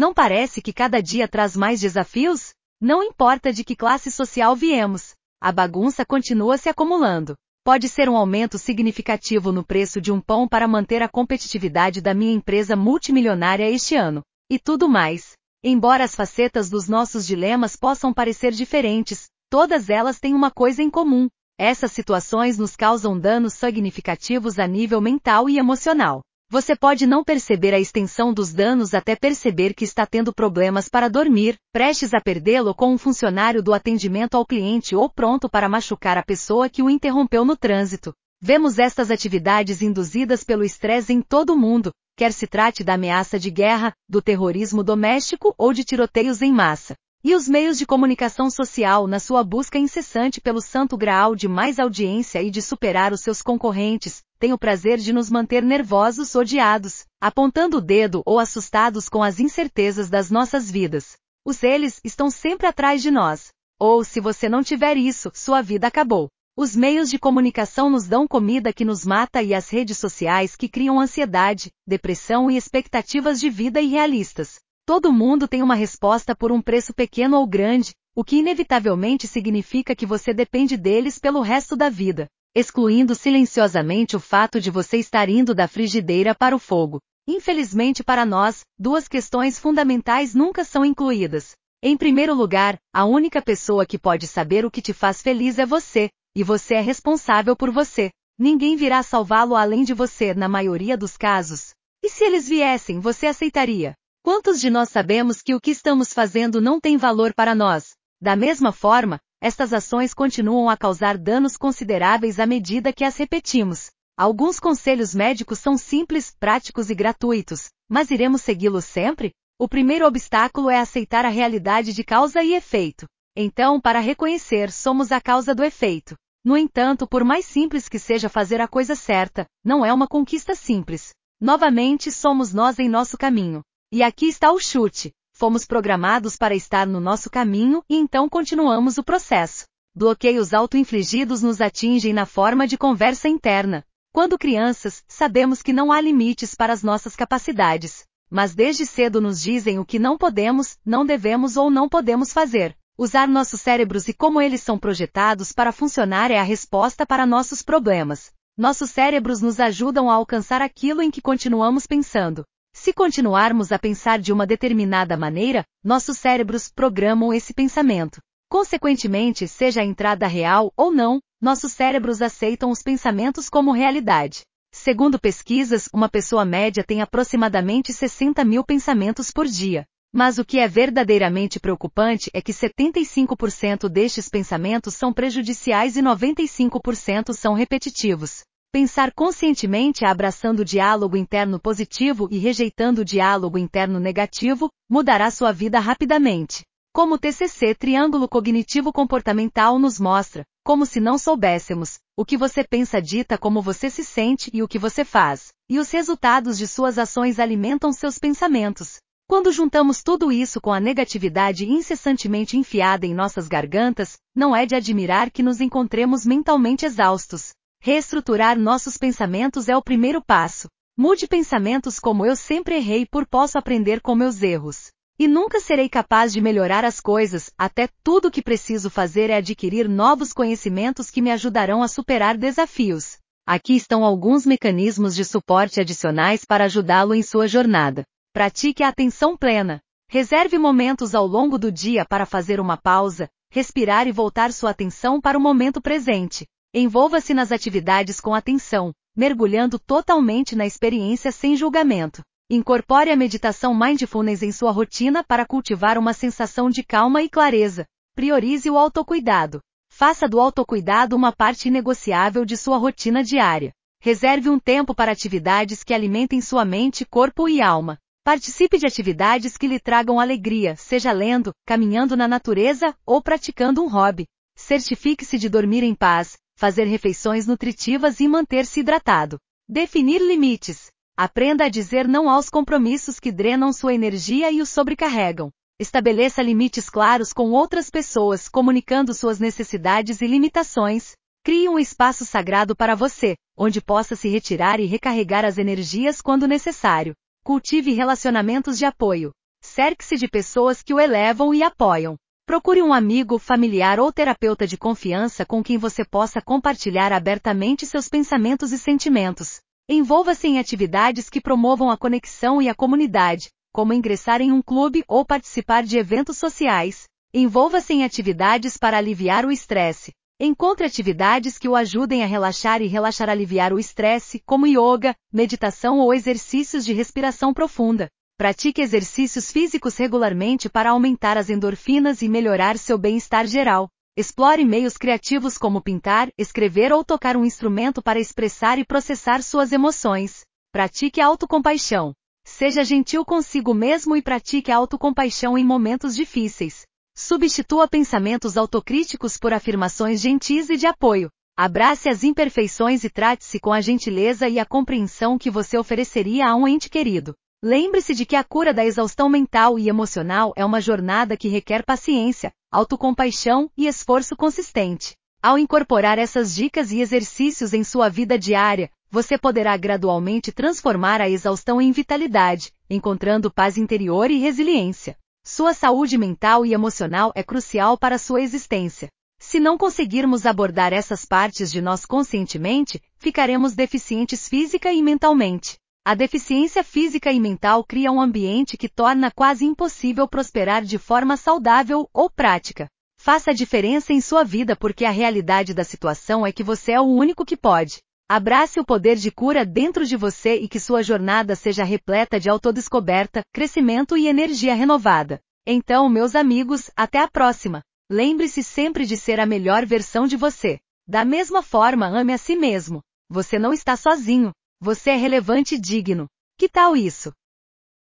Não 0.00 0.14
parece 0.14 0.62
que 0.62 0.72
cada 0.72 1.02
dia 1.02 1.28
traz 1.28 1.54
mais 1.54 1.78
desafios? 1.78 2.54
Não 2.80 3.02
importa 3.02 3.52
de 3.52 3.62
que 3.62 3.76
classe 3.76 4.10
social 4.10 4.56
viemos, 4.56 5.12
a 5.38 5.52
bagunça 5.52 6.06
continua 6.06 6.56
se 6.56 6.70
acumulando. 6.70 7.36
Pode 7.62 7.86
ser 7.86 8.08
um 8.08 8.16
aumento 8.16 8.56
significativo 8.56 9.52
no 9.52 9.62
preço 9.62 10.00
de 10.00 10.10
um 10.10 10.18
pão 10.18 10.48
para 10.48 10.66
manter 10.66 11.02
a 11.02 11.08
competitividade 11.08 12.00
da 12.00 12.14
minha 12.14 12.32
empresa 12.32 12.74
multimilionária 12.74 13.68
este 13.68 13.94
ano. 13.94 14.22
E 14.50 14.58
tudo 14.58 14.88
mais. 14.88 15.32
Embora 15.62 16.02
as 16.02 16.14
facetas 16.14 16.70
dos 16.70 16.88
nossos 16.88 17.26
dilemas 17.26 17.76
possam 17.76 18.10
parecer 18.10 18.52
diferentes, 18.52 19.26
todas 19.50 19.90
elas 19.90 20.18
têm 20.18 20.32
uma 20.32 20.50
coisa 20.50 20.82
em 20.82 20.88
comum. 20.88 21.28
Essas 21.58 21.92
situações 21.92 22.56
nos 22.56 22.74
causam 22.74 23.20
danos 23.20 23.52
significativos 23.52 24.58
a 24.58 24.66
nível 24.66 25.02
mental 25.02 25.46
e 25.46 25.58
emocional. 25.58 26.22
Você 26.52 26.74
pode 26.74 27.06
não 27.06 27.22
perceber 27.22 27.72
a 27.72 27.78
extensão 27.78 28.34
dos 28.34 28.52
danos 28.52 28.92
até 28.92 29.14
perceber 29.14 29.72
que 29.72 29.84
está 29.84 30.04
tendo 30.04 30.34
problemas 30.34 30.88
para 30.88 31.08
dormir, 31.08 31.54
prestes 31.72 32.12
a 32.12 32.20
perdê-lo 32.20 32.74
com 32.74 32.92
um 32.92 32.98
funcionário 32.98 33.62
do 33.62 33.72
atendimento 33.72 34.34
ao 34.36 34.44
cliente 34.44 34.96
ou 34.96 35.08
pronto 35.08 35.48
para 35.48 35.68
machucar 35.68 36.18
a 36.18 36.24
pessoa 36.24 36.68
que 36.68 36.82
o 36.82 36.90
interrompeu 36.90 37.44
no 37.44 37.56
trânsito. 37.56 38.12
Vemos 38.42 38.80
estas 38.80 39.12
atividades 39.12 39.80
induzidas 39.80 40.42
pelo 40.42 40.64
estresse 40.64 41.12
em 41.12 41.22
todo 41.22 41.50
o 41.50 41.56
mundo, 41.56 41.92
quer 42.16 42.32
se 42.32 42.48
trate 42.48 42.82
da 42.82 42.94
ameaça 42.94 43.38
de 43.38 43.48
guerra, 43.48 43.92
do 44.08 44.20
terrorismo 44.20 44.82
doméstico 44.82 45.54
ou 45.56 45.72
de 45.72 45.84
tiroteios 45.84 46.42
em 46.42 46.52
massa. 46.52 46.96
E 47.22 47.32
os 47.32 47.46
meios 47.46 47.78
de 47.78 47.86
comunicação 47.86 48.50
social 48.50 49.06
na 49.06 49.20
sua 49.20 49.44
busca 49.44 49.78
incessante 49.78 50.40
pelo 50.40 50.60
santo 50.60 50.96
graal 50.96 51.36
de 51.36 51.46
mais 51.46 51.78
audiência 51.78 52.42
e 52.42 52.50
de 52.50 52.60
superar 52.60 53.12
os 53.12 53.20
seus 53.20 53.40
concorrentes, 53.40 54.22
têm 54.40 54.54
o 54.54 54.58
prazer 54.58 54.98
de 54.98 55.12
nos 55.12 55.30
manter 55.30 55.62
nervosos, 55.62 56.34
odiados, 56.34 57.04
apontando 57.20 57.76
o 57.76 57.80
dedo 57.80 58.22
ou 58.24 58.38
assustados 58.38 59.06
com 59.06 59.22
as 59.22 59.38
incertezas 59.38 60.08
das 60.08 60.30
nossas 60.30 60.70
vidas. 60.70 61.18
Os 61.44 61.62
eles 61.62 62.00
estão 62.02 62.30
sempre 62.30 62.66
atrás 62.66 63.02
de 63.02 63.10
nós. 63.10 63.48
Ou 63.78 64.02
se 64.02 64.18
você 64.18 64.48
não 64.48 64.62
tiver 64.62 64.96
isso, 64.96 65.30
sua 65.34 65.60
vida 65.60 65.86
acabou. 65.86 66.28
Os 66.56 66.74
meios 66.74 67.10
de 67.10 67.18
comunicação 67.18 67.90
nos 67.90 68.08
dão 68.08 68.26
comida 68.26 68.72
que 68.72 68.84
nos 68.84 69.04
mata 69.04 69.42
e 69.42 69.54
as 69.54 69.68
redes 69.68 69.98
sociais 69.98 70.56
que 70.56 70.68
criam 70.68 70.98
ansiedade, 70.98 71.70
depressão 71.86 72.50
e 72.50 72.56
expectativas 72.56 73.38
de 73.38 73.50
vida 73.50 73.80
irrealistas. 73.80 74.56
Todo 74.86 75.12
mundo 75.12 75.46
tem 75.46 75.62
uma 75.62 75.74
resposta 75.74 76.34
por 76.34 76.50
um 76.50 76.62
preço 76.62 76.94
pequeno 76.94 77.36
ou 77.36 77.46
grande, 77.46 77.92
o 78.14 78.24
que 78.24 78.36
inevitavelmente 78.36 79.28
significa 79.28 79.94
que 79.94 80.06
você 80.06 80.32
depende 80.32 80.76
deles 80.76 81.18
pelo 81.18 81.42
resto 81.42 81.76
da 81.76 81.88
vida, 81.88 82.26
excluindo 82.54 83.14
silenciosamente 83.14 84.16
o 84.16 84.20
fato 84.20 84.60
de 84.60 84.70
você 84.70 84.96
estar 84.96 85.28
indo 85.28 85.54
da 85.54 85.68
frigideira 85.68 86.34
para 86.34 86.54
o 86.54 86.58
fogo. 86.58 87.00
Infelizmente 87.28 88.02
para 88.02 88.26
nós, 88.26 88.62
duas 88.78 89.06
questões 89.06 89.58
fundamentais 89.58 90.34
nunca 90.34 90.64
são 90.64 90.84
incluídas. 90.84 91.52
Em 91.82 91.96
primeiro 91.96 92.34
lugar, 92.34 92.76
a 92.92 93.04
única 93.04 93.40
pessoa 93.40 93.86
que 93.86 93.98
pode 93.98 94.26
saber 94.26 94.64
o 94.64 94.70
que 94.70 94.82
te 94.82 94.92
faz 94.92 95.22
feliz 95.22 95.58
é 95.58 95.64
você, 95.64 96.10
e 96.34 96.42
você 96.42 96.74
é 96.74 96.80
responsável 96.80 97.56
por 97.56 97.70
você. 97.70 98.10
Ninguém 98.38 98.76
virá 98.76 99.02
salvá-lo 99.02 99.54
além 99.54 99.84
de 99.84 99.94
você 99.94 100.34
na 100.34 100.48
maioria 100.48 100.96
dos 100.96 101.16
casos. 101.16 101.70
E 102.02 102.08
se 102.08 102.24
eles 102.24 102.48
viessem, 102.48 102.98
você 102.98 103.26
aceitaria? 103.26 103.94
Quantos 104.22 104.60
de 104.60 104.68
nós 104.68 104.90
sabemos 104.90 105.40
que 105.40 105.54
o 105.54 105.60
que 105.60 105.70
estamos 105.70 106.12
fazendo 106.12 106.60
não 106.60 106.80
tem 106.80 106.96
valor 106.96 107.32
para 107.34 107.54
nós? 107.54 107.90
Da 108.20 108.36
mesma 108.36 108.72
forma, 108.72 109.18
estas 109.40 109.72
ações 109.72 110.12
continuam 110.12 110.68
a 110.68 110.76
causar 110.76 111.16
danos 111.16 111.56
consideráveis 111.56 112.38
à 112.38 112.46
medida 112.46 112.92
que 112.92 113.04
as 113.04 113.16
repetimos. 113.16 113.90
Alguns 114.16 114.60
conselhos 114.60 115.14
médicos 115.14 115.58
são 115.58 115.78
simples, 115.78 116.34
práticos 116.38 116.90
e 116.90 116.94
gratuitos, 116.94 117.70
mas 117.88 118.10
iremos 118.10 118.42
segui-los 118.42 118.84
sempre? 118.84 119.32
O 119.58 119.66
primeiro 119.66 120.06
obstáculo 120.06 120.68
é 120.68 120.78
aceitar 120.78 121.24
a 121.24 121.30
realidade 121.30 121.94
de 121.94 122.04
causa 122.04 122.42
e 122.42 122.54
efeito. 122.54 123.06
Então, 123.34 123.80
para 123.80 123.98
reconhecer, 123.98 124.70
somos 124.70 125.10
a 125.10 125.20
causa 125.20 125.54
do 125.54 125.64
efeito. 125.64 126.14
No 126.44 126.56
entanto, 126.56 127.06
por 127.06 127.24
mais 127.24 127.46
simples 127.46 127.88
que 127.88 127.98
seja 127.98 128.28
fazer 128.28 128.60
a 128.60 128.68
coisa 128.68 128.94
certa, 128.94 129.46
não 129.64 129.84
é 129.84 129.92
uma 129.92 130.06
conquista 130.06 130.54
simples. 130.54 131.10
Novamente, 131.40 132.12
somos 132.12 132.52
nós 132.52 132.78
em 132.78 132.88
nosso 132.88 133.16
caminho. 133.16 133.62
E 133.92 134.02
aqui 134.02 134.26
está 134.26 134.52
o 134.52 134.58
chute. 134.58 135.12
Fomos 135.40 135.64
programados 135.64 136.36
para 136.36 136.54
estar 136.54 136.86
no 136.86 137.00
nosso 137.00 137.30
caminho 137.30 137.82
e 137.88 137.96
então 137.96 138.28
continuamos 138.28 138.98
o 138.98 139.02
processo. 139.02 139.64
Bloqueios 139.96 140.52
auto-infligidos 140.52 141.42
nos 141.42 141.62
atingem 141.62 142.12
na 142.12 142.26
forma 142.26 142.66
de 142.66 142.76
conversa 142.76 143.26
interna. 143.26 143.82
Quando 144.12 144.36
crianças, 144.36 145.02
sabemos 145.08 145.62
que 145.62 145.72
não 145.72 145.90
há 145.90 145.98
limites 145.98 146.54
para 146.54 146.74
as 146.74 146.82
nossas 146.82 147.16
capacidades. 147.16 148.04
Mas 148.30 148.54
desde 148.54 148.84
cedo 148.84 149.18
nos 149.18 149.40
dizem 149.40 149.78
o 149.78 149.84
que 149.86 149.98
não 149.98 150.18
podemos, 150.18 150.76
não 150.84 151.06
devemos 151.06 151.56
ou 151.56 151.70
não 151.70 151.88
podemos 151.88 152.34
fazer. 152.34 152.76
Usar 152.98 153.26
nossos 153.26 153.62
cérebros 153.62 154.08
e 154.08 154.12
como 154.12 154.42
eles 154.42 154.60
são 154.60 154.78
projetados 154.78 155.52
para 155.52 155.72
funcionar 155.72 156.30
é 156.30 156.36
a 156.38 156.42
resposta 156.42 157.06
para 157.06 157.24
nossos 157.24 157.62
problemas. 157.62 158.30
Nossos 158.58 158.90
cérebros 158.90 159.40
nos 159.40 159.58
ajudam 159.58 160.10
a 160.10 160.14
alcançar 160.16 160.60
aquilo 160.60 161.00
em 161.00 161.10
que 161.10 161.22
continuamos 161.22 161.86
pensando. 161.86 162.44
Se 162.82 162.94
continuarmos 162.94 163.72
a 163.72 163.78
pensar 163.78 164.18
de 164.18 164.32
uma 164.32 164.46
determinada 164.46 165.14
maneira, 165.14 165.66
nossos 165.84 166.16
cérebros 166.16 166.72
programam 166.74 167.30
esse 167.30 167.52
pensamento. 167.52 168.22
Consequentemente, 168.48 169.46
seja 169.46 169.82
a 169.82 169.84
entrada 169.84 170.26
real 170.26 170.72
ou 170.74 170.90
não, 170.90 171.20
nossos 171.38 171.72
cérebros 171.72 172.22
aceitam 172.22 172.70
os 172.70 172.82
pensamentos 172.82 173.50
como 173.50 173.70
realidade. 173.70 174.44
Segundo 174.72 175.20
pesquisas, 175.20 175.90
uma 175.92 176.08
pessoa 176.08 176.42
média 176.46 176.82
tem 176.82 177.02
aproximadamente 177.02 177.92
60 177.92 178.42
mil 178.46 178.64
pensamentos 178.64 179.30
por 179.30 179.46
dia. 179.46 179.84
Mas 180.10 180.38
o 180.38 180.44
que 180.44 180.58
é 180.58 180.66
verdadeiramente 180.66 181.60
preocupante 181.60 182.30
é 182.32 182.40
que 182.40 182.50
75% 182.50 183.90
destes 183.90 184.30
pensamentos 184.30 184.94
são 184.94 185.12
prejudiciais 185.12 185.98
e 185.98 186.02
95% 186.02 187.34
são 187.34 187.52
repetitivos. 187.52 188.40
Pensar 188.72 189.12
conscientemente 189.12 190.04
abraçando 190.04 190.60
o 190.60 190.64
diálogo 190.64 191.16
interno 191.16 191.58
positivo 191.58 192.28
e 192.30 192.38
rejeitando 192.38 193.00
o 193.00 193.04
diálogo 193.04 193.58
interno 193.58 193.98
negativo, 193.98 194.70
mudará 194.88 195.28
sua 195.32 195.50
vida 195.50 195.80
rapidamente. 195.80 196.62
Como 196.94 197.16
o 197.16 197.18
TCC 197.18 197.74
Triângulo 197.74 198.28
Cognitivo 198.28 198.92
Comportamental 198.92 199.76
nos 199.76 199.98
mostra, 199.98 200.44
como 200.64 200.86
se 200.86 201.00
não 201.00 201.18
soubéssemos, 201.18 201.98
o 202.16 202.24
que 202.24 202.36
você 202.36 202.62
pensa 202.62 203.02
dita 203.02 203.36
como 203.36 203.60
você 203.60 203.90
se 203.90 204.04
sente 204.04 204.50
e 204.54 204.62
o 204.62 204.68
que 204.68 204.78
você 204.78 205.04
faz, 205.04 205.48
e 205.68 205.80
os 205.80 205.90
resultados 205.90 206.56
de 206.56 206.68
suas 206.68 206.96
ações 206.96 207.40
alimentam 207.40 207.92
seus 207.92 208.20
pensamentos. 208.20 208.98
Quando 209.28 209.50
juntamos 209.50 210.00
tudo 210.00 210.30
isso 210.30 210.60
com 210.60 210.72
a 210.72 210.78
negatividade 210.78 211.68
incessantemente 211.68 212.56
enfiada 212.56 213.04
em 213.04 213.14
nossas 213.14 213.48
gargantas, 213.48 214.16
não 214.32 214.54
é 214.54 214.64
de 214.64 214.76
admirar 214.76 215.28
que 215.28 215.42
nos 215.42 215.60
encontremos 215.60 216.24
mentalmente 216.24 216.86
exaustos. 216.86 217.50
Reestruturar 217.82 218.58
nossos 218.58 218.98
pensamentos 218.98 219.66
é 219.66 219.74
o 219.74 219.82
primeiro 219.82 220.22
passo. 220.22 220.68
Mude 220.98 221.26
pensamentos 221.26 221.98
como 221.98 222.26
eu 222.26 222.36
sempre 222.36 222.76
errei 222.76 223.06
por 223.06 223.26
posso 223.26 223.56
aprender 223.56 224.02
com 224.02 224.14
meus 224.14 224.42
erros. 224.42 224.90
E 225.18 225.26
nunca 225.26 225.60
serei 225.60 225.88
capaz 225.88 226.30
de 226.30 226.42
melhorar 226.42 226.84
as 226.84 227.00
coisas, 227.00 227.50
até 227.56 227.88
tudo 228.02 228.28
o 228.28 228.30
que 228.30 228.42
preciso 228.42 228.90
fazer 228.90 229.30
é 229.30 229.36
adquirir 229.36 229.88
novos 229.88 230.34
conhecimentos 230.34 231.10
que 231.10 231.22
me 231.22 231.30
ajudarão 231.30 231.82
a 231.82 231.88
superar 231.88 232.36
desafios. 232.36 233.16
Aqui 233.46 233.76
estão 233.76 234.04
alguns 234.04 234.44
mecanismos 234.44 235.14
de 235.14 235.24
suporte 235.24 235.80
adicionais 235.80 236.44
para 236.44 236.64
ajudá-lo 236.64 237.14
em 237.14 237.22
sua 237.22 237.48
jornada. 237.48 238.04
Pratique 238.34 238.82
a 238.82 238.88
atenção 238.88 239.38
plena. 239.38 239.80
Reserve 240.10 240.58
momentos 240.58 241.14
ao 241.14 241.26
longo 241.26 241.56
do 241.56 241.72
dia 241.72 242.04
para 242.04 242.26
fazer 242.26 242.60
uma 242.60 242.76
pausa, 242.76 243.26
respirar 243.50 244.06
e 244.06 244.12
voltar 244.12 244.52
sua 244.52 244.68
atenção 244.68 245.18
para 245.18 245.38
o 245.38 245.40
momento 245.40 245.80
presente. 245.80 246.46
Envolva-se 246.72 247.34
nas 247.34 247.50
atividades 247.50 248.20
com 248.20 248.32
atenção, 248.32 248.92
mergulhando 249.16 249.76
totalmente 249.76 250.54
na 250.54 250.64
experiência 250.64 251.32
sem 251.32 251.56
julgamento. 251.56 252.22
Incorpore 252.48 253.10
a 253.10 253.16
meditação 253.16 253.74
mindfulness 253.74 254.40
em 254.44 254.52
sua 254.52 254.70
rotina 254.70 255.24
para 255.24 255.44
cultivar 255.44 255.98
uma 255.98 256.12
sensação 256.12 256.70
de 256.70 256.84
calma 256.84 257.22
e 257.22 257.28
clareza. 257.28 257.86
Priorize 258.14 258.70
o 258.70 258.78
autocuidado. 258.78 259.60
Faça 259.90 260.28
do 260.28 260.38
autocuidado 260.38 261.16
uma 261.16 261.32
parte 261.32 261.66
inegociável 261.66 262.44
de 262.44 262.56
sua 262.56 262.76
rotina 262.76 263.24
diária. 263.24 263.72
Reserve 264.00 264.48
um 264.48 264.58
tempo 264.58 264.94
para 264.94 265.10
atividades 265.10 265.82
que 265.82 265.92
alimentem 265.92 266.40
sua 266.40 266.64
mente, 266.64 267.04
corpo 267.04 267.48
e 267.48 267.60
alma. 267.60 267.98
Participe 268.24 268.78
de 268.78 268.86
atividades 268.86 269.56
que 269.56 269.66
lhe 269.66 269.80
tragam 269.80 270.20
alegria, 270.20 270.76
seja 270.76 271.10
lendo, 271.10 271.52
caminhando 271.66 272.16
na 272.16 272.28
natureza 272.28 272.94
ou 273.04 273.20
praticando 273.20 273.82
um 273.82 273.88
hobby. 273.88 274.26
Certifique-se 274.54 275.36
de 275.36 275.48
dormir 275.48 275.82
em 275.82 275.94
paz, 275.94 276.36
fazer 276.60 276.84
refeições 276.84 277.46
nutritivas 277.46 278.20
e 278.20 278.28
manter-se 278.28 278.80
hidratado. 278.80 279.38
Definir 279.66 280.20
limites. 280.20 280.88
Aprenda 281.16 281.64
a 281.64 281.68
dizer 281.70 282.06
não 282.06 282.28
aos 282.28 282.50
compromissos 282.50 283.18
que 283.18 283.32
drenam 283.32 283.72
sua 283.72 283.94
energia 283.94 284.52
e 284.52 284.60
o 284.60 284.66
sobrecarregam. 284.66 285.48
Estabeleça 285.80 286.42
limites 286.42 286.90
claros 286.90 287.32
com 287.32 287.50
outras 287.52 287.88
pessoas, 287.88 288.46
comunicando 288.46 289.14
suas 289.14 289.40
necessidades 289.40 290.20
e 290.20 290.26
limitações. 290.26 291.12
Crie 291.42 291.66
um 291.66 291.78
espaço 291.78 292.26
sagrado 292.26 292.76
para 292.76 292.94
você, 292.94 293.36
onde 293.56 293.80
possa 293.80 294.14
se 294.14 294.28
retirar 294.28 294.80
e 294.80 294.84
recarregar 294.84 295.46
as 295.46 295.56
energias 295.56 296.20
quando 296.20 296.46
necessário. 296.46 297.14
Cultive 297.42 297.94
relacionamentos 297.94 298.76
de 298.76 298.84
apoio. 298.84 299.30
Cerque-se 299.62 300.16
de 300.18 300.28
pessoas 300.28 300.82
que 300.82 300.92
o 300.92 301.00
elevam 301.00 301.54
e 301.54 301.62
apoiam. 301.62 302.16
Procure 302.50 302.82
um 302.82 302.92
amigo, 302.92 303.38
familiar 303.38 304.00
ou 304.00 304.12
terapeuta 304.12 304.66
de 304.66 304.76
confiança 304.76 305.46
com 305.46 305.62
quem 305.62 305.78
você 305.78 306.04
possa 306.04 306.42
compartilhar 306.42 307.12
abertamente 307.12 307.86
seus 307.86 308.08
pensamentos 308.08 308.72
e 308.72 308.78
sentimentos. 308.78 309.60
Envolva-se 309.88 310.48
em 310.48 310.58
atividades 310.58 311.30
que 311.30 311.40
promovam 311.40 311.88
a 311.90 311.96
conexão 311.96 312.60
e 312.60 312.68
a 312.68 312.74
comunidade, 312.74 313.50
como 313.72 313.92
ingressar 313.92 314.40
em 314.40 314.50
um 314.50 314.60
clube 314.60 315.04
ou 315.06 315.24
participar 315.24 315.84
de 315.84 315.96
eventos 315.96 316.38
sociais. 316.38 317.04
Envolva-se 317.32 317.94
em 317.94 318.02
atividades 318.02 318.76
para 318.76 318.98
aliviar 318.98 319.46
o 319.46 319.52
estresse. 319.52 320.10
Encontre 320.40 320.84
atividades 320.84 321.56
que 321.56 321.68
o 321.68 321.76
ajudem 321.76 322.24
a 322.24 322.26
relaxar 322.26 322.82
e 322.82 322.88
relaxar 322.88 323.30
aliviar 323.30 323.72
o 323.72 323.78
estresse, 323.78 324.42
como 324.44 324.66
yoga, 324.66 325.14
meditação 325.32 326.00
ou 326.00 326.12
exercícios 326.12 326.84
de 326.84 326.92
respiração 326.92 327.54
profunda. 327.54 328.08
Pratique 328.40 328.80
exercícios 328.80 329.52
físicos 329.52 329.98
regularmente 329.98 330.66
para 330.66 330.92
aumentar 330.92 331.36
as 331.36 331.50
endorfinas 331.50 332.22
e 332.22 332.26
melhorar 332.26 332.78
seu 332.78 332.96
bem-estar 332.96 333.46
geral. 333.46 333.86
Explore 334.16 334.64
meios 334.64 334.96
criativos 334.96 335.58
como 335.58 335.82
pintar, 335.82 336.30
escrever 336.38 336.90
ou 336.90 337.04
tocar 337.04 337.36
um 337.36 337.44
instrumento 337.44 338.00
para 338.00 338.18
expressar 338.18 338.78
e 338.78 338.84
processar 338.86 339.42
suas 339.42 339.72
emoções. 339.72 340.40
Pratique 340.72 341.20
autocompaixão. 341.20 342.14
Seja 342.42 342.82
gentil 342.82 343.26
consigo 343.26 343.74
mesmo 343.74 344.16
e 344.16 344.22
pratique 344.22 344.72
autocompaixão 344.72 345.58
em 345.58 345.62
momentos 345.62 346.16
difíceis. 346.16 346.84
Substitua 347.14 347.86
pensamentos 347.86 348.56
autocríticos 348.56 349.36
por 349.36 349.52
afirmações 349.52 350.18
gentis 350.18 350.70
e 350.70 350.78
de 350.78 350.86
apoio. 350.86 351.28
Abrace 351.58 352.08
as 352.08 352.24
imperfeições 352.24 353.04
e 353.04 353.10
trate-se 353.10 353.60
com 353.60 353.70
a 353.70 353.82
gentileza 353.82 354.48
e 354.48 354.58
a 354.58 354.64
compreensão 354.64 355.36
que 355.36 355.50
você 355.50 355.76
ofereceria 355.76 356.48
a 356.48 356.56
um 356.56 356.66
ente 356.66 356.88
querido. 356.88 357.34
Lembre-se 357.62 358.14
de 358.14 358.24
que 358.24 358.36
a 358.36 358.42
cura 358.42 358.72
da 358.72 358.86
exaustão 358.86 359.28
mental 359.28 359.78
e 359.78 359.86
emocional 359.86 360.54
é 360.56 360.64
uma 360.64 360.80
jornada 360.80 361.36
que 361.36 361.46
requer 361.46 361.84
paciência, 361.84 362.52
autocompaixão 362.72 363.70
e 363.76 363.86
esforço 363.86 364.34
consistente. 364.34 365.14
Ao 365.42 365.58
incorporar 365.58 366.18
essas 366.18 366.54
dicas 366.54 366.90
e 366.90 367.00
exercícios 367.00 367.74
em 367.74 367.84
sua 367.84 368.08
vida 368.08 368.38
diária, 368.38 368.90
você 369.10 369.36
poderá 369.36 369.76
gradualmente 369.76 370.52
transformar 370.52 371.20
a 371.20 371.28
exaustão 371.28 371.82
em 371.82 371.92
vitalidade, 371.92 372.72
encontrando 372.88 373.52
paz 373.52 373.76
interior 373.76 374.30
e 374.30 374.38
resiliência. 374.38 375.18
Sua 375.44 375.74
saúde 375.74 376.16
mental 376.16 376.64
e 376.64 376.72
emocional 376.72 377.30
é 377.34 377.42
crucial 377.42 377.98
para 377.98 378.16
sua 378.16 378.40
existência. 378.40 379.08
Se 379.38 379.60
não 379.60 379.76
conseguirmos 379.76 380.46
abordar 380.46 380.94
essas 380.94 381.26
partes 381.26 381.70
de 381.70 381.82
nós 381.82 382.06
conscientemente, 382.06 383.02
ficaremos 383.18 383.74
deficientes 383.74 384.48
física 384.48 384.90
e 384.90 385.02
mentalmente. 385.02 385.79
A 386.02 386.14
deficiência 386.14 386.82
física 386.82 387.30
e 387.30 387.38
mental 387.38 387.84
cria 387.84 388.10
um 388.10 388.20
ambiente 388.20 388.78
que 388.78 388.88
torna 388.88 389.30
quase 389.30 389.66
impossível 389.66 390.26
prosperar 390.26 390.82
de 390.82 390.96
forma 390.96 391.36
saudável 391.36 392.08
ou 392.14 392.30
prática. 392.30 392.88
Faça 393.20 393.50
a 393.50 393.54
diferença 393.54 394.10
em 394.10 394.20
sua 394.20 394.42
vida 394.42 394.74
porque 394.74 395.04
a 395.04 395.10
realidade 395.10 395.74
da 395.74 395.84
situação 395.84 396.46
é 396.46 396.52
que 396.52 396.62
você 396.62 396.92
é 396.92 397.00
o 397.00 397.04
único 397.04 397.44
que 397.44 397.54
pode. 397.54 397.98
Abrace 398.30 398.80
o 398.80 398.84
poder 398.84 399.16
de 399.16 399.30
cura 399.30 399.66
dentro 399.66 400.06
de 400.06 400.16
você 400.16 400.54
e 400.54 400.68
que 400.68 400.80
sua 400.80 401.02
jornada 401.02 401.54
seja 401.54 401.84
repleta 401.84 402.40
de 402.40 402.48
autodescoberta, 402.48 403.42
crescimento 403.52 404.16
e 404.16 404.26
energia 404.26 404.74
renovada. 404.74 405.38
Então, 405.66 406.08
meus 406.08 406.34
amigos, 406.34 406.90
até 406.96 407.18
a 407.18 407.28
próxima. 407.28 407.82
Lembre-se 408.10 408.62
sempre 408.62 409.04
de 409.04 409.18
ser 409.18 409.38
a 409.38 409.44
melhor 409.44 409.84
versão 409.84 410.26
de 410.26 410.36
você. 410.36 410.80
Da 411.06 411.26
mesma 411.26 411.62
forma, 411.62 412.06
ame 412.06 412.32
a 412.32 412.38
si 412.38 412.56
mesmo. 412.56 413.02
Você 413.28 413.58
não 413.58 413.72
está 413.72 413.96
sozinho. 413.96 414.50
Você 414.82 415.10
é 415.10 415.16
relevante 415.16 415.74
e 415.74 415.78
digno. 415.78 416.26
Que 416.58 416.66
tal 416.66 416.96
isso? 416.96 417.32